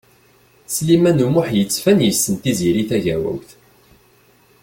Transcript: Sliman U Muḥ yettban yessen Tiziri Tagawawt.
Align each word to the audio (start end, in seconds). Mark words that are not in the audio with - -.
Sliman 0.75 1.23
U 1.25 1.27
Muḥ 1.33 1.47
yettban 1.59 1.99
yessen 2.07 2.33
Tiziri 2.41 2.83
Tagawawt. 2.89 3.49